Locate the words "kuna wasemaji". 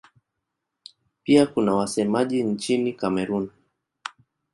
1.45-2.43